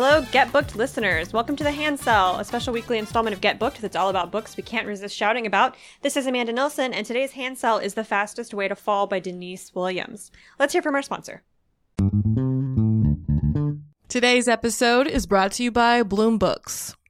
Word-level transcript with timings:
Hello, 0.00 0.24
Get 0.30 0.52
Booked 0.52 0.76
listeners. 0.76 1.32
Welcome 1.32 1.56
to 1.56 1.64
the 1.64 1.72
Hand 1.72 1.98
Sell, 1.98 2.38
a 2.38 2.44
special 2.44 2.72
weekly 2.72 2.98
installment 2.98 3.34
of 3.34 3.40
Get 3.40 3.58
Booked 3.58 3.82
that's 3.82 3.96
all 3.96 4.10
about 4.10 4.30
books 4.30 4.56
we 4.56 4.62
can't 4.62 4.86
resist 4.86 5.12
shouting 5.12 5.44
about. 5.44 5.74
This 6.02 6.16
is 6.16 6.24
Amanda 6.24 6.52
Nelson, 6.52 6.94
and 6.94 7.04
today's 7.04 7.32
Hand 7.32 7.58
Sell 7.58 7.78
is 7.78 7.94
The 7.94 8.04
Fastest 8.04 8.54
Way 8.54 8.68
to 8.68 8.76
Fall 8.76 9.08
by 9.08 9.18
Denise 9.18 9.74
Williams. 9.74 10.30
Let's 10.56 10.72
hear 10.72 10.82
from 10.82 10.94
our 10.94 11.02
sponsor. 11.02 11.42
Today's 14.06 14.46
episode 14.46 15.08
is 15.08 15.26
brought 15.26 15.50
to 15.54 15.64
you 15.64 15.72
by 15.72 16.04
Bloom 16.04 16.38
Books. 16.38 16.94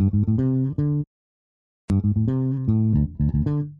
Thank 0.00 1.04
you. 3.46 3.79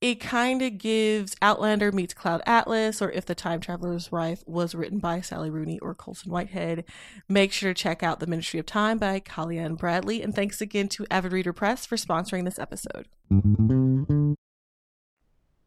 it 0.00 0.20
kind 0.20 0.62
of 0.62 0.78
gives 0.78 1.34
Outlander 1.42 1.90
meets 1.90 2.14
Cloud 2.14 2.40
Atlas, 2.46 3.02
or 3.02 3.10
If 3.10 3.26
the 3.26 3.34
Time 3.34 3.60
Traveler's 3.60 4.12
Wife 4.12 4.44
was 4.46 4.74
written 4.74 4.98
by 5.00 5.20
Sally 5.20 5.50
Rooney 5.50 5.78
or 5.80 5.94
Colson 5.94 6.30
Whitehead. 6.30 6.84
Make 7.28 7.52
sure 7.52 7.74
to 7.74 7.82
check 7.82 8.02
out 8.02 8.20
The 8.20 8.28
Ministry 8.28 8.60
of 8.60 8.66
Time 8.66 8.98
by 8.98 9.18
Kaliane 9.18 9.76
Bradley. 9.76 10.22
And 10.22 10.34
thanks 10.34 10.60
again 10.60 10.88
to 10.90 11.06
Avid 11.10 11.32
Reader 11.32 11.52
Press 11.52 11.84
for 11.84 11.96
sponsoring 11.96 12.44
this 12.44 12.60
episode. 12.60 13.08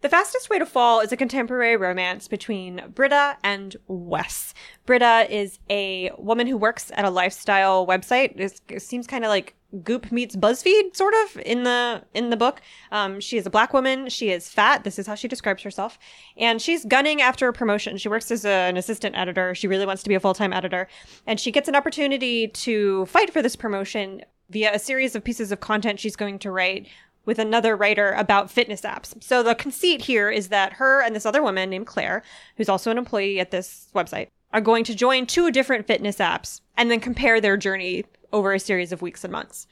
The 0.02 0.09
Fastest 0.09 0.50
Way 0.50 0.59
to 0.59 0.66
Fall 0.66 1.02
is 1.02 1.12
a 1.12 1.18
contemporary 1.18 1.78
romance 1.78 2.28
between 2.28 2.81
Britta 2.96 3.38
and 3.44 3.75
Wes. 3.88 4.53
Britta 4.86 5.28
is 5.30 5.59
a 5.70 6.09
woman 6.18 6.47
who 6.47 6.58
works 6.58 6.90
at 6.96 7.06
a 7.06 7.09
lifestyle 7.12 7.86
website. 7.86 8.62
It 8.70 8.81
seems 8.81 9.06
kind 9.06 9.24
of 9.24 9.30
like 9.30 9.56
Goop 9.84 10.12
meets 10.12 10.36
BuzzFeed, 10.36 10.96
sort 10.96 11.14
of 11.24 11.42
in 11.46 11.64
the 11.64 12.04
in 12.14 12.30
the 12.30 12.38
book. 12.38 12.62
Um, 12.92 13.20
she 13.20 13.38
is 13.38 13.46
a 13.46 13.50
black 13.50 13.74
woman. 13.74 14.09
She 14.09 14.32
is 14.32 14.50
fat. 14.50 14.84
This 14.84 15.00
is 15.00 15.08
how 15.08 15.16
she 15.16 15.28
describes 15.28 15.64
herself, 15.64 15.98
and 16.38 16.62
she's 16.62 16.86
gunning 16.86 17.22
after 17.22 17.48
a 17.48 17.54
promotion. 17.54 17.98
She 17.98 18.09
works 18.09 18.32
as 18.32 18.46
a, 18.46 18.50
an 18.50 18.78
assistant 18.78 19.16
editor. 19.16 19.56
She 19.56 19.68
really 19.68 19.86
wants 19.86 20.04
to 20.04 20.09
be 20.09 20.16
a 20.16 20.20
full 20.20 20.34
time 20.34 20.54
editor, 20.54 20.88
and 21.26 21.40
she 21.40 21.52
gets 21.52 21.70
an 21.70 21.76
opportunity 21.76 22.48
to 22.48 23.06
fight 23.06 23.32
for 23.32 23.42
this 23.42 23.56
promotion 23.56 24.24
via 24.50 24.74
a 24.74 24.80
series 24.80 25.16
of 25.16 25.24
pieces 25.24 25.52
of 25.52 25.62
content 25.62 26.00
she's 26.00 26.16
going 26.16 26.38
to 26.40 26.52
write 26.52 26.88
with 27.26 27.40
another 27.40 27.76
writer 27.76 28.12
about 28.14 28.52
fitness 28.52 28.82
apps. 28.82 29.22
So 29.24 29.44
the 29.44 29.56
conceit 29.56 30.02
here 30.02 30.30
is 30.30 30.50
that 30.50 30.74
her 30.74 31.02
and 31.02 31.16
this 31.16 31.26
other 31.26 31.42
woman 31.42 31.70
named 31.70 31.88
Claire, 31.88 32.24
who's 32.58 32.70
also 32.70 32.92
an 32.92 32.98
employee 32.98 33.40
at 33.40 33.52
this 33.52 33.90
website, 33.96 34.28
are 34.53 34.62
going 34.62 34.84
to 34.86 34.96
join 34.96 35.26
two 35.26 35.52
different 35.52 35.88
fitness 35.88 36.18
apps 36.18 36.62
and 36.76 36.90
then 36.92 37.00
compare 37.00 37.40
their 37.40 37.58
journey 37.58 38.06
over 38.34 38.53
a 38.53 38.59
series 38.59 38.92
of 38.92 39.02
weeks 39.02 39.24
and 39.24 39.31
months. 39.31 39.68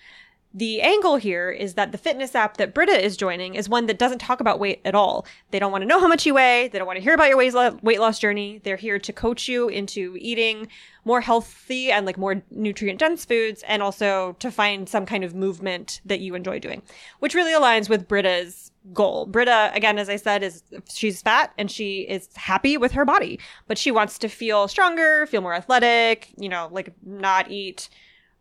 The 0.51 0.81
angle 0.81 1.17
here 1.17 1.51
is 1.51 1.75
that 1.75 1.91
the 1.91 1.97
fitness 1.99 2.33
app 2.33 2.57
that 2.57 2.73
Britta 2.73 3.03
is 3.05 3.15
joining 3.15 3.53
is 3.53 3.69
one 3.69 3.85
that 3.85 3.99
doesn't 3.99 4.17
talk 4.17 4.39
about 4.39 4.59
weight 4.59 4.81
at 4.83 4.95
all. 4.95 5.27
They 5.51 5.59
don't 5.59 5.71
want 5.71 5.83
to 5.83 5.87
know 5.87 5.99
how 5.99 6.07
much 6.07 6.25
you 6.25 6.33
weigh. 6.33 6.69
They 6.69 6.79
don't 6.79 6.87
want 6.87 6.97
to 6.97 7.03
hear 7.03 7.13
about 7.13 7.29
your 7.29 7.37
weight 7.37 7.99
loss 7.99 8.17
journey. 8.17 8.59
They're 8.63 8.75
here 8.75 8.97
to 8.97 9.13
coach 9.13 9.47
you 9.47 9.69
into 9.69 10.17
eating 10.19 10.67
more 11.05 11.21
healthy 11.21 11.91
and 11.91 12.03
like 12.03 12.17
more 12.17 12.41
nutrient 12.49 12.99
dense 12.99 13.25
foods 13.25 13.63
and 13.67 13.83
also 13.83 14.35
to 14.39 14.49
find 14.49 14.89
some 14.89 15.05
kind 15.05 15.23
of 15.23 15.35
movement 15.35 16.01
that 16.03 16.19
you 16.19 16.33
enjoy 16.33 16.57
doing, 16.57 16.81
which 17.19 17.35
really 17.35 17.53
aligns 17.53 17.87
with 17.87 18.07
Britta's 18.07 18.71
goal. 18.91 19.27
Britta, 19.27 19.69
again, 19.75 19.99
as 19.99 20.09
I 20.09 20.15
said, 20.15 20.41
is 20.41 20.63
she's 20.91 21.21
fat 21.21 21.53
and 21.59 21.69
she 21.69 22.01
is 22.01 22.27
happy 22.35 22.75
with 22.75 22.93
her 22.93 23.05
body, 23.05 23.39
but 23.67 23.77
she 23.77 23.91
wants 23.91 24.17
to 24.17 24.27
feel 24.27 24.67
stronger, 24.67 25.27
feel 25.27 25.41
more 25.41 25.53
athletic, 25.53 26.29
you 26.37 26.49
know, 26.49 26.69
like 26.71 26.91
not 27.03 27.51
eat 27.51 27.87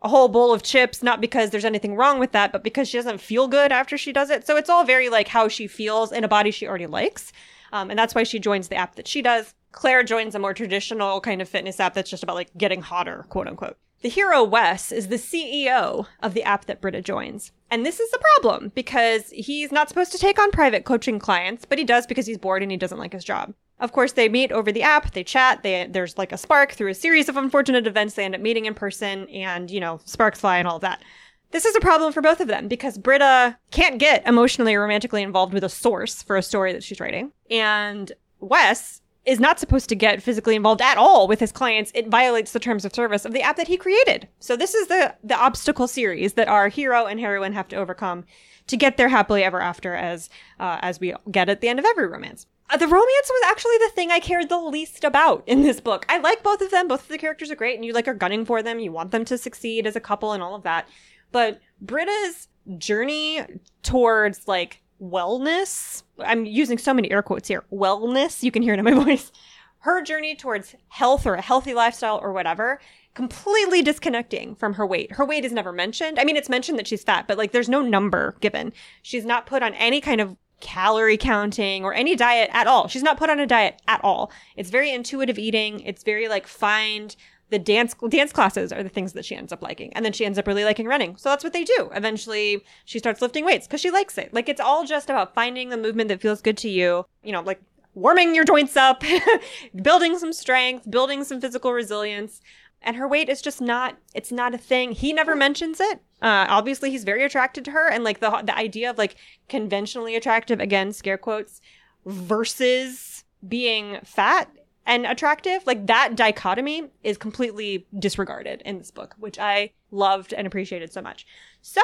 a 0.02 0.08
whole 0.08 0.28
bowl 0.28 0.52
of 0.52 0.62
chips, 0.62 1.02
not 1.02 1.20
because 1.20 1.50
there's 1.50 1.64
anything 1.64 1.96
wrong 1.96 2.18
with 2.18 2.32
that, 2.32 2.52
but 2.52 2.62
because 2.62 2.88
she 2.88 2.98
doesn't 2.98 3.20
feel 3.20 3.48
good 3.48 3.72
after 3.72 3.98
she 3.98 4.12
does 4.12 4.30
it. 4.30 4.46
So 4.46 4.56
it's 4.56 4.70
all 4.70 4.84
very 4.84 5.08
like 5.08 5.28
how 5.28 5.48
she 5.48 5.66
feels 5.66 6.12
in 6.12 6.24
a 6.24 6.28
body 6.28 6.50
she 6.50 6.68
already 6.68 6.86
likes. 6.86 7.32
Um, 7.72 7.90
and 7.90 7.98
that's 7.98 8.14
why 8.14 8.22
she 8.22 8.38
joins 8.38 8.68
the 8.68 8.76
app 8.76 8.94
that 8.94 9.08
she 9.08 9.22
does. 9.22 9.54
Claire 9.72 10.02
joins 10.02 10.34
a 10.34 10.38
more 10.38 10.54
traditional 10.54 11.20
kind 11.20 11.42
of 11.42 11.48
fitness 11.48 11.80
app 11.80 11.94
that's 11.94 12.10
just 12.10 12.22
about 12.22 12.36
like 12.36 12.56
getting 12.56 12.82
hotter, 12.82 13.26
quote 13.28 13.48
unquote. 13.48 13.76
The 14.00 14.08
hero 14.08 14.44
Wes 14.44 14.92
is 14.92 15.08
the 15.08 15.16
CEO 15.16 16.06
of 16.22 16.32
the 16.32 16.44
app 16.44 16.66
that 16.66 16.80
Britta 16.80 17.02
joins. 17.02 17.50
And 17.68 17.84
this 17.84 17.98
is 17.98 18.12
a 18.14 18.40
problem 18.40 18.70
because 18.74 19.30
he's 19.30 19.72
not 19.72 19.88
supposed 19.88 20.12
to 20.12 20.18
take 20.18 20.38
on 20.38 20.52
private 20.52 20.84
coaching 20.84 21.18
clients, 21.18 21.64
but 21.64 21.78
he 21.78 21.84
does 21.84 22.06
because 22.06 22.26
he's 22.26 22.38
bored 22.38 22.62
and 22.62 22.70
he 22.70 22.76
doesn't 22.76 22.98
like 22.98 23.12
his 23.12 23.24
job. 23.24 23.54
Of 23.80 23.92
course, 23.92 24.12
they 24.12 24.28
meet 24.28 24.50
over 24.50 24.72
the 24.72 24.82
app, 24.82 25.12
they 25.12 25.22
chat, 25.22 25.62
they, 25.62 25.86
there's 25.88 26.18
like 26.18 26.32
a 26.32 26.38
spark 26.38 26.72
through 26.72 26.90
a 26.90 26.94
series 26.94 27.28
of 27.28 27.36
unfortunate 27.36 27.86
events. 27.86 28.14
They 28.14 28.24
end 28.24 28.34
up 28.34 28.40
meeting 28.40 28.66
in 28.66 28.74
person 28.74 29.28
and, 29.28 29.70
you 29.70 29.78
know, 29.80 30.00
sparks 30.04 30.40
fly 30.40 30.58
and 30.58 30.66
all 30.66 30.76
of 30.76 30.82
that. 30.82 31.02
This 31.50 31.64
is 31.64 31.76
a 31.76 31.80
problem 31.80 32.12
for 32.12 32.20
both 32.20 32.40
of 32.40 32.48
them 32.48 32.68
because 32.68 32.98
Britta 32.98 33.56
can't 33.70 33.98
get 33.98 34.26
emotionally 34.26 34.74
or 34.74 34.82
romantically 34.82 35.22
involved 35.22 35.54
with 35.54 35.64
a 35.64 35.68
source 35.68 36.22
for 36.22 36.36
a 36.36 36.42
story 36.42 36.72
that 36.72 36.82
she's 36.82 37.00
writing. 37.00 37.32
And 37.50 38.12
Wes 38.40 39.00
is 39.24 39.40
not 39.40 39.60
supposed 39.60 39.88
to 39.90 39.94
get 39.94 40.22
physically 40.22 40.56
involved 40.56 40.80
at 40.80 40.96
all 40.96 41.28
with 41.28 41.38
his 41.38 41.52
clients. 41.52 41.92
It 41.94 42.08
violates 42.08 42.52
the 42.52 42.58
terms 42.58 42.84
of 42.84 42.94
service 42.94 43.24
of 43.24 43.32
the 43.32 43.42
app 43.42 43.56
that 43.56 43.68
he 43.68 43.76
created. 43.76 44.28
So 44.40 44.56
this 44.56 44.74
is 44.74 44.88
the 44.88 45.14
the 45.22 45.36
obstacle 45.36 45.86
series 45.86 46.32
that 46.34 46.48
our 46.48 46.68
hero 46.68 47.06
and 47.06 47.20
heroine 47.20 47.52
have 47.52 47.68
to 47.68 47.76
overcome 47.76 48.24
to 48.66 48.76
get 48.76 48.96
there 48.96 49.08
happily 49.08 49.44
ever 49.44 49.60
after 49.60 49.94
as 49.94 50.30
uh, 50.58 50.78
as 50.80 50.98
we 50.98 51.14
get 51.30 51.48
at 51.48 51.60
the 51.60 51.68
end 51.68 51.78
of 51.78 51.84
every 51.84 52.06
romance. 52.06 52.46
Uh, 52.70 52.76
the 52.76 52.86
romance 52.86 53.30
was 53.30 53.42
actually 53.46 53.78
the 53.78 53.90
thing 53.94 54.10
I 54.10 54.20
cared 54.20 54.48
the 54.48 54.58
least 54.58 55.02
about 55.02 55.42
in 55.46 55.62
this 55.62 55.80
book. 55.80 56.04
I 56.08 56.18
like 56.18 56.42
both 56.42 56.60
of 56.60 56.70
them. 56.70 56.88
Both 56.88 57.02
of 57.02 57.08
the 57.08 57.18
characters 57.18 57.50
are 57.50 57.56
great, 57.56 57.76
and 57.76 57.84
you 57.84 57.92
like 57.92 58.08
are 58.08 58.14
gunning 58.14 58.44
for 58.44 58.62
them. 58.62 58.78
You 58.78 58.92
want 58.92 59.10
them 59.10 59.24
to 59.26 59.38
succeed 59.38 59.86
as 59.86 59.96
a 59.96 60.00
couple 60.00 60.32
and 60.32 60.42
all 60.42 60.54
of 60.54 60.64
that. 60.64 60.86
But 61.32 61.60
Britta's 61.80 62.48
journey 62.76 63.42
towards 63.82 64.46
like 64.46 64.82
wellness, 65.00 66.02
I'm 66.18 66.44
using 66.44 66.76
so 66.76 66.92
many 66.92 67.10
air 67.10 67.22
quotes 67.22 67.48
here. 67.48 67.64
Wellness, 67.72 68.42
you 68.42 68.50
can 68.50 68.62
hear 68.62 68.74
it 68.74 68.78
in 68.78 68.84
my 68.84 68.92
voice. 69.04 69.32
Her 69.80 70.02
journey 70.02 70.34
towards 70.34 70.74
health 70.88 71.26
or 71.26 71.34
a 71.34 71.40
healthy 71.40 71.72
lifestyle 71.72 72.18
or 72.22 72.32
whatever 72.32 72.80
completely 73.14 73.82
disconnecting 73.82 74.54
from 74.54 74.74
her 74.74 74.86
weight. 74.86 75.10
Her 75.10 75.24
weight 75.24 75.44
is 75.44 75.50
never 75.50 75.72
mentioned. 75.72 76.20
I 76.20 76.24
mean, 76.24 76.36
it's 76.36 76.48
mentioned 76.48 76.78
that 76.78 76.86
she's 76.86 77.02
fat, 77.02 77.26
but 77.26 77.36
like 77.36 77.50
there's 77.50 77.68
no 77.68 77.82
number 77.82 78.36
given. 78.38 78.72
She's 79.02 79.24
not 79.24 79.44
put 79.44 79.60
on 79.60 79.74
any 79.74 80.00
kind 80.00 80.20
of 80.20 80.36
calorie 80.60 81.16
counting 81.16 81.84
or 81.84 81.94
any 81.94 82.16
diet 82.16 82.50
at 82.52 82.66
all. 82.66 82.88
She's 82.88 83.02
not 83.02 83.18
put 83.18 83.30
on 83.30 83.40
a 83.40 83.46
diet 83.46 83.80
at 83.86 84.02
all. 84.02 84.30
It's 84.56 84.70
very 84.70 84.92
intuitive 84.92 85.38
eating. 85.38 85.80
It's 85.80 86.02
very 86.02 86.28
like 86.28 86.46
find 86.46 87.14
the 87.50 87.58
dance 87.58 87.94
dance 88.08 88.32
classes 88.32 88.72
are 88.72 88.82
the 88.82 88.88
things 88.88 89.14
that 89.14 89.24
she 89.24 89.34
ends 89.34 89.52
up 89.52 89.62
liking. 89.62 89.92
And 89.94 90.04
then 90.04 90.12
she 90.12 90.26
ends 90.26 90.38
up 90.38 90.46
really 90.46 90.64
liking 90.64 90.86
running. 90.86 91.16
So 91.16 91.30
that's 91.30 91.44
what 91.44 91.52
they 91.52 91.64
do. 91.64 91.90
Eventually 91.94 92.62
she 92.84 92.98
starts 92.98 93.22
lifting 93.22 93.44
weights 93.44 93.66
because 93.66 93.80
she 93.80 93.90
likes 93.90 94.18
it. 94.18 94.34
Like 94.34 94.48
it's 94.48 94.60
all 94.60 94.84
just 94.84 95.08
about 95.08 95.34
finding 95.34 95.70
the 95.70 95.76
movement 95.76 96.08
that 96.08 96.20
feels 96.20 96.42
good 96.42 96.58
to 96.58 96.68
you. 96.68 97.06
You 97.22 97.32
know 97.32 97.40
like 97.40 97.60
warming 97.94 98.34
your 98.34 98.44
joints 98.44 98.76
up 98.76 99.02
building 99.82 100.18
some 100.18 100.32
strength 100.32 100.88
building 100.88 101.24
some 101.24 101.40
physical 101.40 101.72
resilience 101.72 102.40
and 102.82 102.96
her 102.96 103.08
weight 103.08 103.28
is 103.28 103.42
just 103.42 103.60
not 103.60 103.96
it's 104.14 104.32
not 104.32 104.54
a 104.54 104.58
thing. 104.58 104.92
He 104.92 105.12
never 105.12 105.34
mentions 105.34 105.80
it. 105.80 106.00
Uh, 106.20 106.46
obviously 106.48 106.90
he's 106.90 107.04
very 107.04 107.24
attracted 107.24 107.64
to 107.64 107.70
her 107.70 107.88
and 107.88 108.04
like 108.04 108.20
the 108.20 108.30
the 108.44 108.56
idea 108.56 108.90
of 108.90 108.98
like 108.98 109.16
conventionally 109.48 110.16
attractive 110.16 110.60
again 110.60 110.92
scare 110.92 111.18
quotes 111.18 111.60
versus 112.06 113.24
being 113.46 113.98
fat 114.04 114.50
and 114.84 115.06
attractive 115.06 115.64
like 115.66 115.86
that 115.86 116.16
dichotomy 116.16 116.88
is 117.04 117.16
completely 117.16 117.86
disregarded 117.98 118.62
in 118.64 118.78
this 118.78 118.90
book 118.90 119.14
which 119.18 119.38
i 119.38 119.70
loved 119.90 120.32
and 120.32 120.46
appreciated 120.46 120.92
so 120.92 121.00
much. 121.00 121.26
So 121.62 121.82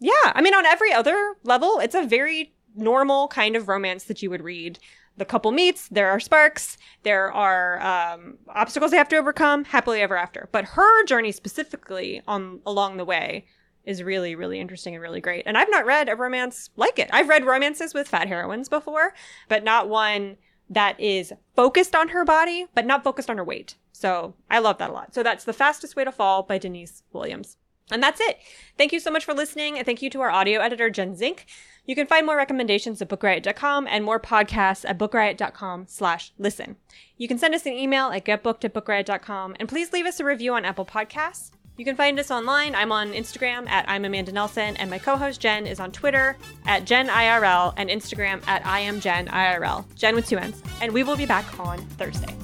yeah 0.00 0.32
i 0.34 0.40
mean 0.40 0.54
on 0.54 0.64
every 0.66 0.92
other 0.92 1.36
level 1.42 1.78
it's 1.80 1.94
a 1.94 2.06
very 2.06 2.54
normal 2.74 3.28
kind 3.28 3.56
of 3.56 3.68
romance 3.68 4.04
that 4.04 4.22
you 4.22 4.30
would 4.30 4.42
read 4.42 4.78
the 5.16 5.24
couple 5.24 5.50
meets, 5.52 5.88
there 5.88 6.10
are 6.10 6.20
sparks, 6.20 6.76
there 7.02 7.32
are 7.32 7.80
um, 7.80 8.38
obstacles 8.48 8.90
they 8.90 8.96
have 8.96 9.08
to 9.08 9.16
overcome, 9.16 9.64
happily 9.64 10.00
ever 10.00 10.16
after. 10.16 10.48
But 10.52 10.64
her 10.64 11.04
journey 11.04 11.32
specifically 11.32 12.22
on 12.26 12.60
along 12.66 12.96
the 12.96 13.04
way 13.04 13.46
is 13.84 14.02
really, 14.02 14.34
really 14.34 14.60
interesting 14.60 14.94
and 14.94 15.02
really 15.02 15.20
great. 15.20 15.44
And 15.46 15.56
I've 15.56 15.70
not 15.70 15.86
read 15.86 16.08
a 16.08 16.16
romance 16.16 16.70
like 16.76 16.98
it. 16.98 17.08
I've 17.12 17.28
read 17.28 17.44
romances 17.44 17.94
with 17.94 18.08
fat 18.08 18.28
heroines 18.28 18.68
before, 18.68 19.14
but 19.48 19.64
not 19.64 19.88
one 19.88 20.36
that 20.68 20.98
is 20.98 21.32
focused 21.54 21.94
on 21.94 22.08
her 22.08 22.24
body, 22.24 22.66
but 22.74 22.84
not 22.84 23.04
focused 23.04 23.30
on 23.30 23.36
her 23.36 23.44
weight. 23.44 23.76
So 23.92 24.34
I 24.50 24.58
love 24.58 24.78
that 24.78 24.90
a 24.90 24.92
lot. 24.92 25.14
So 25.14 25.22
that's 25.22 25.44
The 25.44 25.52
Fastest 25.52 25.96
Way 25.96 26.04
to 26.04 26.12
Fall 26.12 26.42
by 26.42 26.58
Denise 26.58 27.04
Williams. 27.12 27.56
And 27.90 28.02
that's 28.02 28.20
it. 28.20 28.38
Thank 28.76 28.92
you 28.92 29.00
so 29.00 29.10
much 29.10 29.24
for 29.24 29.34
listening. 29.34 29.76
And 29.76 29.86
thank 29.86 30.02
you 30.02 30.10
to 30.10 30.20
our 30.20 30.30
audio 30.30 30.60
editor, 30.60 30.90
Jen 30.90 31.14
Zink. 31.14 31.46
You 31.86 31.94
can 31.94 32.06
find 32.06 32.26
more 32.26 32.36
recommendations 32.36 33.00
at 33.00 33.08
bookriot.com 33.08 33.86
and 33.88 34.04
more 34.04 34.18
podcasts 34.18 34.84
at 34.88 34.98
bookriot.com 34.98 35.86
slash 35.88 36.32
listen. 36.36 36.76
You 37.16 37.28
can 37.28 37.38
send 37.38 37.54
us 37.54 37.64
an 37.64 37.72
email 37.72 38.08
at 38.08 38.24
getbooked 38.24 38.64
at 38.64 38.74
bookriot.com 38.74 39.56
and 39.60 39.68
please 39.68 39.92
leave 39.92 40.06
us 40.06 40.18
a 40.18 40.24
review 40.24 40.54
on 40.54 40.64
Apple 40.64 40.84
Podcasts. 40.84 41.52
You 41.76 41.84
can 41.84 41.96
find 41.96 42.18
us 42.18 42.30
online. 42.30 42.74
I'm 42.74 42.90
on 42.90 43.12
Instagram 43.12 43.68
at 43.68 43.86
I'm 43.88 44.06
Amanda 44.06 44.32
Nelson, 44.32 44.76
and 44.78 44.88
my 44.88 44.98
co-host 44.98 45.42
Jen 45.42 45.66
is 45.66 45.78
on 45.78 45.92
Twitter 45.92 46.38
at 46.64 46.86
JennIRL 46.86 47.74
and 47.76 47.90
Instagram 47.90 48.46
at 48.48 48.64
I 48.66 48.80
am 48.80 48.98
Jen 48.98 49.28
IRL. 49.28 49.84
Jen 49.94 50.14
with 50.14 50.26
two 50.26 50.38
N's. 50.38 50.62
And 50.80 50.92
we 50.92 51.02
will 51.02 51.16
be 51.16 51.26
back 51.26 51.60
on 51.60 51.78
Thursday. 51.98 52.34